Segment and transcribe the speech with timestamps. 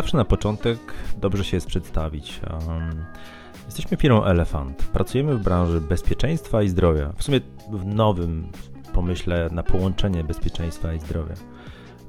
[0.00, 0.78] zawsze na początek
[1.16, 2.40] dobrze się jest przedstawić.
[2.50, 3.04] Um,
[3.66, 4.76] jesteśmy firmą Elefant.
[4.76, 7.12] Pracujemy w branży bezpieczeństwa i zdrowia.
[7.16, 7.40] W sumie
[7.70, 8.48] w nowym
[8.92, 11.34] pomyśle na połączenie bezpieczeństwa i zdrowia.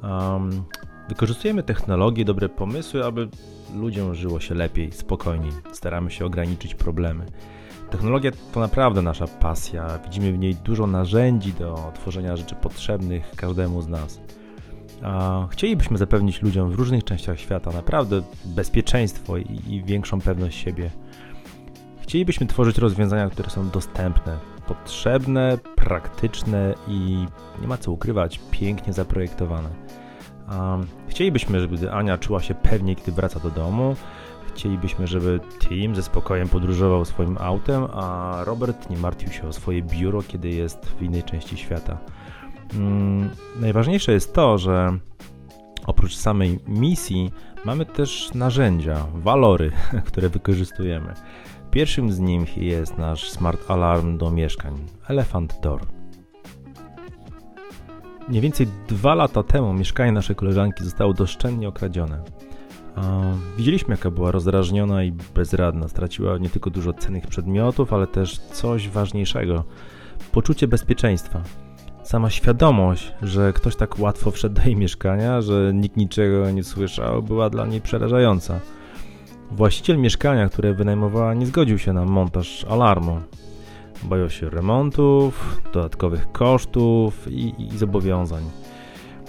[0.04, 0.64] Um,
[1.10, 3.30] wykorzystujemy technologię, dobre pomysły, aby
[3.76, 5.52] ludziom żyło się lepiej, spokojniej.
[5.72, 7.26] Staramy się ograniczyć problemy.
[7.90, 10.00] Technologia to naprawdę nasza pasja.
[10.04, 14.22] Widzimy w niej dużo narzędzi do tworzenia rzeczy potrzebnych każdemu z nas.
[15.50, 20.90] Chcielibyśmy zapewnić ludziom w różnych częściach świata naprawdę bezpieczeństwo i, większą pewność siebie.
[22.02, 24.38] Chcielibyśmy tworzyć rozwiązania, które są dostępne,
[24.68, 27.26] potrzebne, praktyczne i
[27.62, 29.70] nie ma co ukrywać, pięknie zaprojektowane.
[31.08, 33.96] Chcielibyśmy, żeby Ania czuła się pewnie, kiedy wraca do domu.
[34.54, 39.82] Chcielibyśmy, żeby Tim ze spokojem podróżował swoim autem, a Robert nie martwił się o swoje
[39.82, 41.98] biuro, kiedy jest w innej części świata.
[42.76, 44.98] Um, najważniejsze jest to, że
[45.86, 47.32] oprócz samej misji
[47.66, 49.72] mamy też narzędzia, walory,
[50.08, 51.14] które wykorzystujemy.
[51.72, 54.74] Pierwszym z nich jest nasz smart alarm do mieszkań
[55.08, 55.82] Elephant Door.
[58.30, 62.24] Mniej więcej dwa lata temu mieszkanie naszej koleżanki zostało doszczętnie okradzione.
[63.58, 65.88] Widzieliśmy, jaka była rozdrażniona i bezradna.
[65.88, 69.64] Straciła nie tylko dużo cennych przedmiotów, ale też coś ważniejszego
[70.32, 71.44] poczucie bezpieczeństwa.
[72.12, 77.24] Sama świadomość, że ktoś tak łatwo wszedł do jej mieszkania, że nikt niczego nie słyszał,
[77.24, 78.60] była dla niej przerażająca.
[79.52, 83.20] Właściciel mieszkania, które wynajmowała, nie zgodził się na montaż alarmu.
[84.04, 88.44] Boją się remontów, dodatkowych kosztów i, i zobowiązań.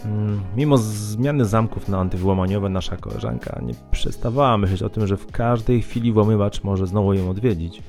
[0.04, 5.26] Mm, mimo zmiany zamków na antywłamaniowe, nasza koleżanka nie przestawała myśleć o tym, że w
[5.26, 7.82] każdej chwili włamywacz może znowu ją odwiedzić.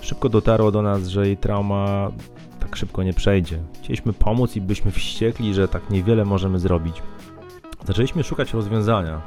[0.00, 2.10] Szybko dotarło do nas, że jej trauma
[2.60, 3.58] tak szybko nie przejdzie.
[3.82, 7.02] Chcieliśmy pomóc i byliśmy wściekli, że tak niewiele możemy zrobić.
[7.86, 9.22] Zaczęliśmy szukać rozwiązania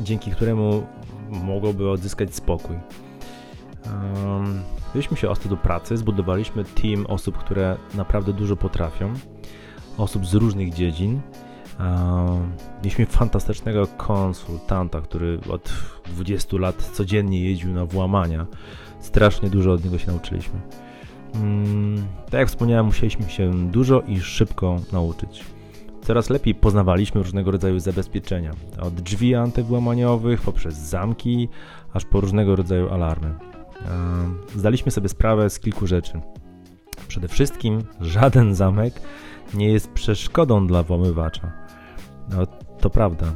[0.00, 0.86] dzięki któremu
[1.30, 2.76] mogłoby odzyskać spokój.
[4.90, 9.14] Wzięliśmy się ostro do pracy, zbudowaliśmy team osób, które naprawdę dużo potrafią,
[9.98, 11.20] osób z różnych dziedzin.
[12.78, 15.72] Mieliśmy fantastycznego konsultanta, który od
[16.06, 18.46] 20 lat codziennie jeździł na włamania.
[19.00, 20.60] Strasznie dużo od niego się nauczyliśmy.
[21.42, 25.44] Mm, tak jak wspomniałem, musieliśmy się dużo i szybko nauczyć
[26.06, 28.50] coraz lepiej poznawaliśmy różnego rodzaju zabezpieczenia.
[28.80, 31.48] Od drzwi antywłamaniowych, poprzez zamki,
[31.92, 33.34] aż po różnego rodzaju alarmy.
[34.56, 36.20] Zdaliśmy sobie sprawę z kilku rzeczy.
[37.08, 39.00] Przede wszystkim żaden zamek
[39.54, 41.52] nie jest przeszkodą dla włamywacza.
[42.30, 42.46] No,
[42.80, 43.26] to prawda.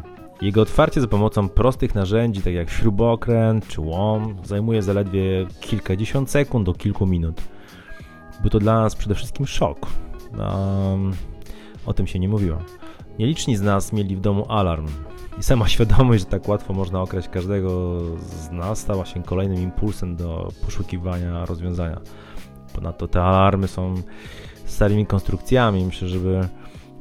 [0.43, 6.67] Jego otwarcie za pomocą prostych narzędzi, tak jak śrubokręt czy łom, zajmuje zaledwie kilkadziesiąt sekund
[6.67, 7.43] do kilku minut.
[8.41, 9.87] Był to dla nas przede wszystkim szok.
[10.39, 11.13] Um,
[11.87, 12.59] o tym się nie mówiło.
[13.19, 14.87] Nieliczni z nas mieli w domu alarm
[15.39, 20.17] i sama świadomość, że tak łatwo można okraść każdego z nas stała się kolejnym impulsem
[20.17, 22.01] do poszukiwania rozwiązania.
[22.75, 23.95] Ponadto te alarmy są
[24.65, 25.85] starymi konstrukcjami.
[25.85, 26.49] Myślę, żeby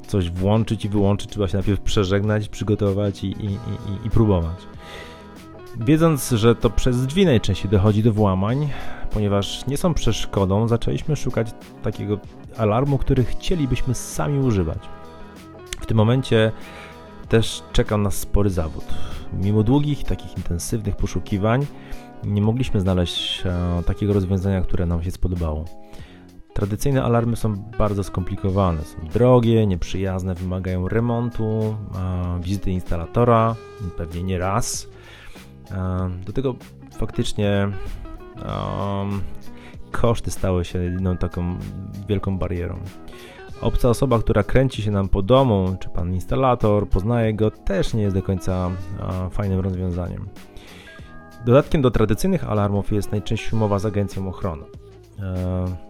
[0.08, 4.58] coś włączyć i wyłączyć, trzeba się najpierw przeżegnać, przygotować i, i, i, i próbować.
[5.80, 8.70] Wiedząc, że to przez drzwi najczęściej dochodzi do włamań,
[9.14, 11.48] ponieważ nie są przeszkodą, zaczęliśmy szukać
[11.84, 12.20] takiego
[12.58, 14.80] alarmu, który chcielibyśmy sami używać.
[15.82, 16.52] W tym momencie
[17.30, 18.86] też czekał nas spory zawód.
[19.34, 21.66] Mimo długich, takich intensywnych poszukiwań,
[22.24, 25.66] nie mogliśmy znaleźć e, takiego rozwiązania, które nam się spodobało.
[26.54, 33.56] Tradycyjne alarmy są bardzo skomplikowane, są drogie, nieprzyjazne, wymagają remontu, e, wizyty instalatora,
[33.98, 34.88] pewnie nie raz.
[35.72, 36.56] E, do tego
[36.92, 37.72] faktycznie
[38.46, 39.22] um,
[39.92, 41.58] koszty stały się jedną taką
[42.08, 42.80] wielką barierą.
[43.62, 48.02] Obca osoba, która kręci się nam po domu, czy pan instalator, poznaje go, też nie
[48.02, 48.72] jest do końca
[49.32, 50.30] fajnym rozwiązaniem.
[51.46, 54.64] Dodatkiem do tradycyjnych alarmów jest najczęściej umowa z agencją ochrony.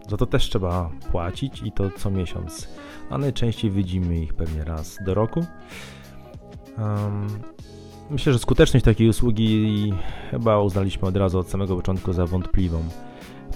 [0.10, 2.70] Za to też trzeba płacić i to co miesiąc,
[3.10, 5.46] a najczęściej widzimy ich pewnie raz do roku.
[8.10, 9.94] Myślę, że skuteczność takiej usługi
[10.32, 12.84] chyba uznaliśmy od razu od samego początku za wątpliwą.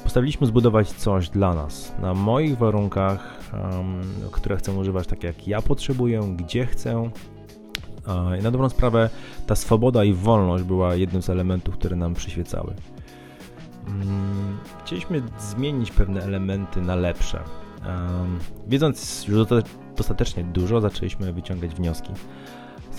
[0.04, 4.02] Postawiliśmy zbudować coś dla nas, na moich warunkach, um,
[4.32, 7.10] które chcę używać tak jak ja potrzebuję, gdzie chcę.
[8.40, 9.10] I na dobrą sprawę
[9.48, 12.74] ta swoboda i wolność była jednym z elementów, które nam przyświecały.
[13.88, 17.40] Um, chcieliśmy zmienić pewne elementy na lepsze.
[18.68, 19.48] Wiedząc już
[19.98, 22.12] dostatecznie dużo, zaczęliśmy wyciągać wnioski.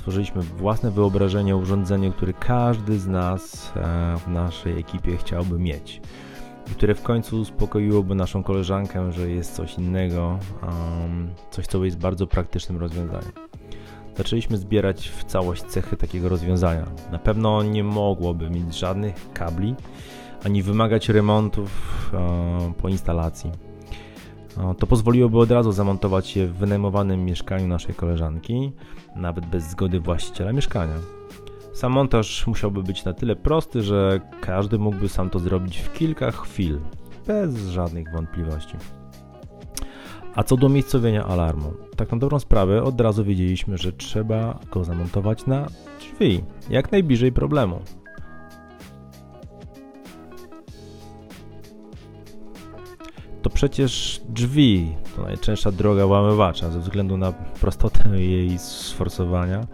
[0.04, 6.00] Stworzyliśmy własne wyobrażenie o urządzeniu, które każdy z nas e, w naszej ekipie chciałby mieć
[6.72, 10.38] które w końcu uspokoiłoby naszą koleżankę, że jest coś innego,
[11.50, 13.32] coś, co jest bardzo praktycznym rozwiązaniem.
[14.16, 16.86] zaczęliśmy zbierać w całość cechy takiego rozwiązania.
[17.12, 19.74] Na pewno nie mogłoby mieć żadnych kabli,
[20.44, 21.70] ani wymagać remontów
[22.14, 23.50] e, po instalacji.
[24.58, 28.72] E, to pozwoliłoby od razu zamontować je w wynajmowanym mieszkaniu naszej koleżanki,
[29.16, 30.94] nawet bez zgody właściciela mieszkania.
[31.72, 36.30] Sam montaż musiałby być na tyle prosty, że każdy mógłby sam to zrobić w kilka
[36.30, 36.78] chwil,
[37.26, 38.76] bez żadnych wątpliwości.
[40.34, 44.84] A co do miejscowienia alarmu, tak na dobrą sprawę od razu wiedzieliśmy, że trzeba go
[44.84, 45.66] zamontować na
[46.00, 47.80] drzwi, jak najbliżej problemu.
[53.44, 59.66] To przecież drzwi to najczęstsza droga łamywacza ze względu na prostotę jej sforsowania.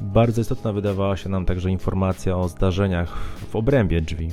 [0.00, 3.16] Bardzo istotna wydawała się nam także informacja o zdarzeniach
[3.50, 4.28] w obrębie drzwi.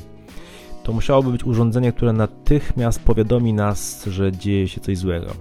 [0.84, 5.32] To musiałoby być urządzenie, które natychmiast powiadomi nas, że dzieje się coś złego.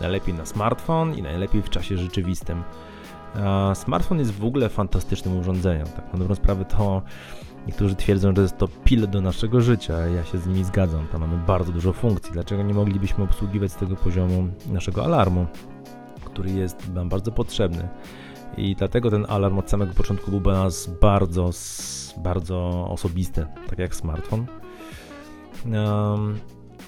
[0.00, 2.62] Najlepiej na smartfon i najlepiej w czasie rzeczywistym.
[3.74, 5.86] Smartfon jest w ogóle fantastycznym urządzeniem.
[5.86, 7.02] Tak na dobrą sprawę to
[7.66, 10.06] niektórzy twierdzą, że jest to pil do naszego życia.
[10.06, 11.06] Ja się z nimi zgadzam.
[11.12, 12.32] Tam mamy bardzo dużo funkcji.
[12.32, 15.46] Dlaczego nie moglibyśmy obsługiwać z tego poziomu naszego alarmu,
[16.24, 17.88] który jest nam bardzo potrzebny?
[18.56, 21.50] I dlatego ten alarm od samego początku był dla nas bardzo,
[22.16, 24.46] bardzo osobisty, tak jak smartfon.
[25.64, 26.38] Um,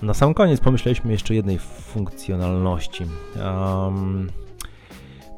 [0.02, 3.04] na sam koniec pomyśleliśmy jeszcze jednej funkcjonalności.
[3.44, 4.30] Um,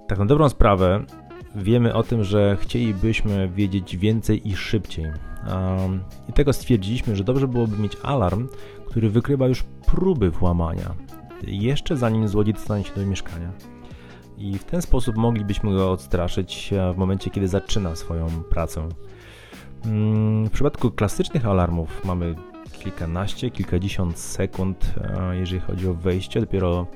[0.08, 1.04] tak na dobrą sprawę
[1.54, 5.04] wiemy o tym, że chcielibyśmy wiedzieć więcej i szybciej.
[5.04, 8.48] Um, I tego stwierdziliśmy, że dobrze byłoby mieć alarm,
[8.86, 10.94] który wykrywa już próby włamania,
[11.46, 13.52] jeszcze zanim złodziej dostanie się do mieszkania.
[14.38, 18.88] I w ten sposób moglibyśmy go odstraszyć w momencie, kiedy zaczyna swoją pracę.
[19.84, 22.34] Mm, w przypadku klasycznych alarmów mamy
[22.82, 26.86] kilkanaście, kilkadziesiąt sekund, e, jeżeli chodzi o wejście, dopiero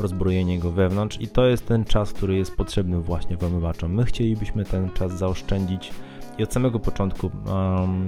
[0.00, 3.94] rozbrojenie go wewnątrz i to jest ten czas, który jest potrzebny właśnie włamywaczom.
[3.94, 5.90] My chcielibyśmy ten czas zaoszczędzić
[6.38, 8.06] i od samego początku um,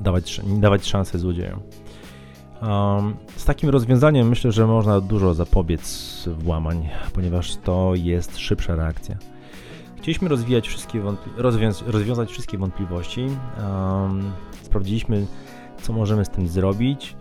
[0.00, 1.60] dawać, dawać szansę złodziejom.
[2.62, 9.16] Um, z takim rozwiązaniem myślę, że można dużo zapobiec włamań, ponieważ to jest szybsza reakcja.
[9.96, 11.02] Chcieliśmy rozwijać wszystkie
[11.36, 13.20] rozwią- rozwiązać wszystkie wątpliwości.
[13.20, 14.32] Um,
[14.62, 15.26] sprawdziliśmy,
[15.82, 17.16] co możemy z tym zrobić.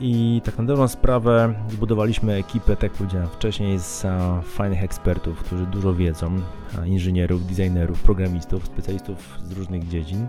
[0.00, 5.38] I tak na dobrą sprawę zbudowaliśmy ekipę, tak jak powiedziałem wcześniej, z a, fajnych ekspertów,
[5.38, 6.40] którzy dużo wiedzą,
[6.78, 10.26] a, inżynierów, designerów, programistów, specjalistów z różnych dziedzin.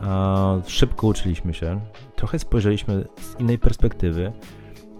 [0.00, 1.80] A, szybko uczyliśmy się,
[2.14, 4.32] trochę spojrzeliśmy z innej perspektywy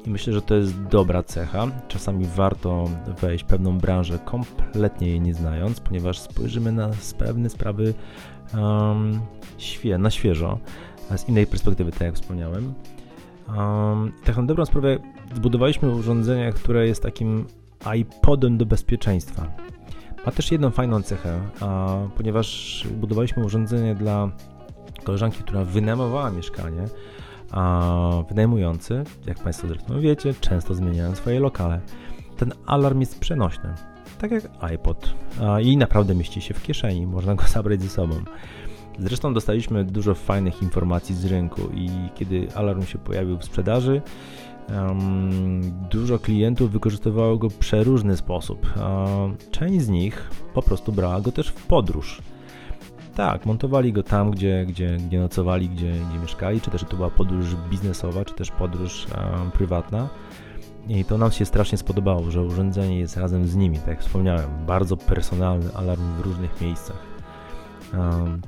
[0.06, 1.66] i myślę, że to jest dobra cecha.
[1.88, 2.84] Czasami warto
[3.20, 7.94] wejść w pewną branżę kompletnie jej nie znając, ponieważ spojrzymy na pewne sprawy
[8.54, 9.20] um,
[9.58, 10.58] świe, na świeżo,
[11.16, 12.74] z innej perspektywy, tak jak wspomniałem.
[13.48, 14.98] Um, tak na dobrą sprawę
[15.34, 17.46] zbudowaliśmy urządzenie, które jest takim
[17.96, 19.46] iPodem do bezpieczeństwa.
[20.26, 21.40] Ma też jedną fajną cechę,
[22.16, 24.30] ponieważ budowaliśmy urządzenie dla
[25.04, 26.84] koleżanki, która wynajmowała mieszkanie,
[27.50, 31.80] a wynajmujący, jak Państwo zresztą wiecie, często zmieniają swoje lokale.
[32.36, 33.74] Ten alarm jest przenośny,
[34.18, 35.14] tak jak iPod
[35.62, 38.14] i naprawdę mieści się w kieszeni, można go zabrać ze sobą.
[38.98, 44.02] Zresztą dostaliśmy dużo fajnych informacji z rynku i kiedy alarm się pojawił w sprzedaży,
[44.68, 45.60] um,
[45.90, 48.66] dużo klientów wykorzystywało go w przeróżny sposób.
[48.76, 52.22] Um, część z nich po prostu brała go też w podróż.
[53.14, 57.10] Tak, montowali go tam, gdzie, gdzie, gdzie nocowali, gdzie, gdzie mieszkali, czy też to była
[57.10, 60.08] podróż biznesowa, czy też podróż um, prywatna.
[60.88, 64.50] I to nam się strasznie spodobało, że urządzenie jest razem z nimi, tak jak wspomniałem,
[64.66, 67.15] bardzo personalny alarm w różnych miejscach.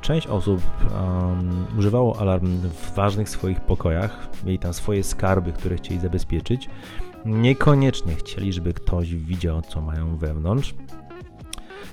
[0.01, 0.61] Część osób
[1.79, 6.71] używało alarm w ważnych swoich pokojach, mieli tam swoje skarby, które chcieli zabezpieczyć.
[7.25, 10.75] Niekoniecznie chcieli, żeby ktoś widział, co mają wewnątrz.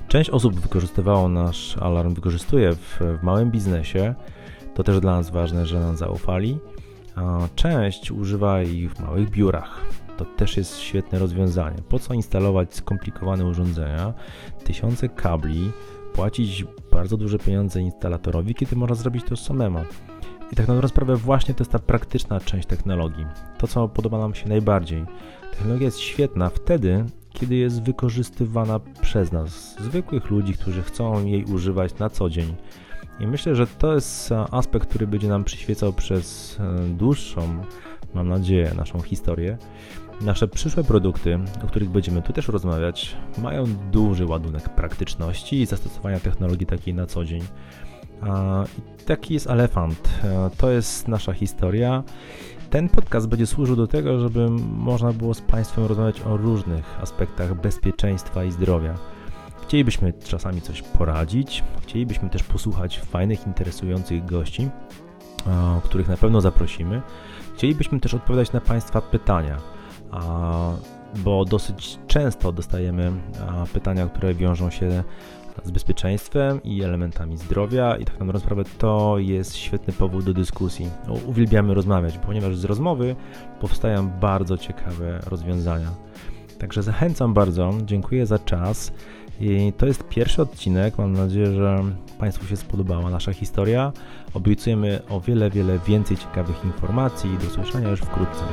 [0.07, 4.15] Część osób wykorzystywało nasz alarm, wykorzystuje w, w małym biznesie.
[4.73, 6.59] To też dla nas ważne, że nam zaufali.
[7.55, 9.81] Część używa ich w małych biurach.
[10.17, 11.77] To też jest świetne rozwiązanie.
[11.89, 14.13] Po co instalować skomplikowane urządzenia,
[14.63, 15.71] tysiące kabli,
[16.15, 19.79] płacić bardzo duże pieniądze instalatorowi, kiedy można zrobić to samemu.
[20.51, 23.25] I tak na dobrą sprawę właśnie to jest ta praktyczna część technologii.
[23.57, 25.05] To, co podoba nam się najbardziej.
[25.51, 31.97] Technologia jest świetna wtedy, kiedy jest wykorzystywana przez nas, zwykłych ludzi, którzy chcą jej używać
[31.97, 32.55] na co dzień.
[33.19, 37.63] I myślę, że to jest aspekt, który będzie nam przyświecał przez e, dłuższą,
[38.13, 39.57] mam nadzieję, naszą historię.
[40.21, 46.19] Nasze przyszłe produkty, o których będziemy tu też rozmawiać, mają duży ładunek praktyczności i zastosowania
[46.19, 47.43] technologii takiej na co dzień.
[49.05, 50.09] Taki jest elefant.
[50.57, 52.03] To jest nasza historia.
[52.69, 57.61] Ten podcast będzie służył do tego, żeby można było z Państwem rozmawiać o różnych aspektach
[57.61, 58.95] bezpieczeństwa i zdrowia.
[59.61, 64.69] Chcielibyśmy czasami coś poradzić, chcielibyśmy też posłuchać fajnych, interesujących gości,
[65.83, 67.01] których na pewno zaprosimy.
[67.55, 69.57] Chcielibyśmy też odpowiadać na Państwa pytania,
[71.15, 73.11] bo dosyć często dostajemy
[73.73, 75.03] pytania, które wiążą się
[75.63, 80.89] z bezpieczeństwem i elementami zdrowia i tak naprawdę to jest świetny powód do dyskusji.
[81.25, 83.15] Uwielbiamy rozmawiać, ponieważ z rozmowy
[83.59, 85.91] powstają bardzo ciekawe rozwiązania.
[86.59, 88.91] Także zachęcam bardzo, dziękuję za czas.
[89.39, 90.97] I to jest pierwszy odcinek.
[90.97, 91.83] Mam nadzieję, że
[92.19, 93.91] Państwu się spodobała nasza historia.
[94.33, 97.37] Obiecujemy o wiele, wiele więcej ciekawych informacji.
[97.37, 98.43] Do usłyszenia już wkrótce.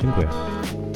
[0.00, 0.87] 真贵啊